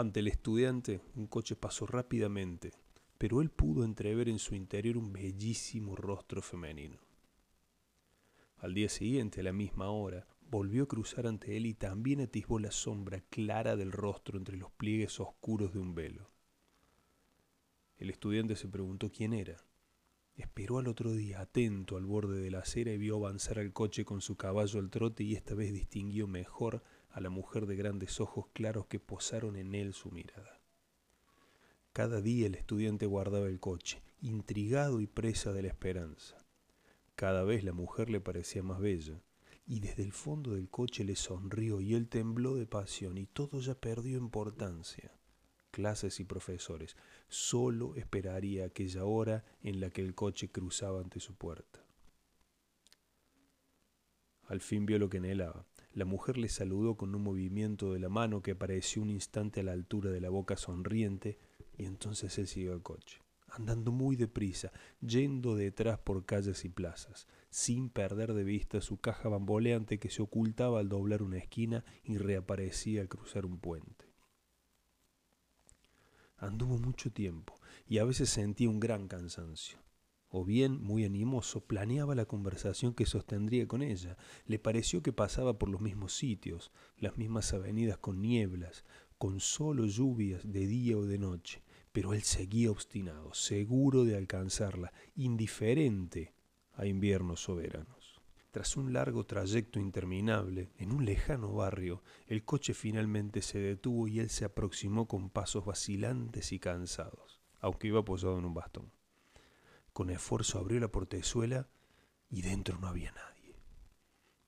[0.00, 2.72] Ante el estudiante, un coche pasó rápidamente,
[3.18, 6.98] pero él pudo entrever en su interior un bellísimo rostro femenino.
[8.56, 12.58] Al día siguiente, a la misma hora, volvió a cruzar ante él y también atisbó
[12.58, 16.30] la sombra clara del rostro entre los pliegues oscuros de un velo.
[17.98, 19.62] El estudiante se preguntó quién era.
[20.34, 24.06] Esperó al otro día atento al borde de la acera y vio avanzar al coche
[24.06, 26.82] con su caballo al trote y esta vez distinguió mejor
[27.12, 30.60] a la mujer de grandes ojos claros que posaron en él su mirada.
[31.92, 36.38] Cada día el estudiante guardaba el coche, intrigado y presa de la esperanza.
[37.16, 39.20] Cada vez la mujer le parecía más bella,
[39.66, 43.60] y desde el fondo del coche le sonrió y él tembló de pasión y todo
[43.60, 45.12] ya perdió importancia.
[45.70, 46.96] Clases y profesores,
[47.28, 51.84] solo esperaría aquella hora en la que el coche cruzaba ante su puerta.
[54.48, 55.64] Al fin vio lo que anhelaba.
[55.92, 59.62] La mujer le saludó con un movimiento de la mano que apareció un instante a
[59.64, 61.36] la altura de la boca sonriente
[61.76, 67.26] y entonces él siguió al coche, andando muy deprisa, yendo detrás por calles y plazas,
[67.50, 72.18] sin perder de vista su caja bamboleante que se ocultaba al doblar una esquina y
[72.18, 74.04] reaparecía al cruzar un puente.
[76.36, 77.54] Anduvo mucho tiempo
[77.88, 79.78] y a veces sentía un gran cansancio
[80.30, 84.16] o bien, muy animoso, planeaba la conversación que sostendría con ella.
[84.46, 88.84] Le pareció que pasaba por los mismos sitios, las mismas avenidas con nieblas,
[89.18, 94.92] con solo lluvias de día o de noche, pero él seguía obstinado, seguro de alcanzarla,
[95.16, 96.32] indiferente
[96.74, 98.22] a inviernos soberanos.
[98.52, 104.20] Tras un largo trayecto interminable, en un lejano barrio, el coche finalmente se detuvo y
[104.20, 108.90] él se aproximó con pasos vacilantes y cansados, aunque iba apoyado en un bastón.
[109.92, 111.68] Con esfuerzo abrió la portezuela
[112.28, 113.56] y dentro no había nadie.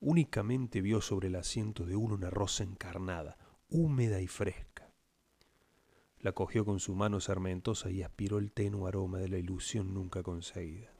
[0.00, 3.36] Únicamente vio sobre el asiento de uno una rosa encarnada,
[3.68, 4.92] húmeda y fresca.
[6.18, 10.22] La cogió con su mano sarmentosa y aspiró el tenue aroma de la ilusión nunca
[10.22, 10.92] conseguida.